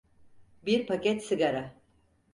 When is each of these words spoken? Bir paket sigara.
Bir 0.65 0.87
paket 0.87 1.23
sigara. 1.25 1.73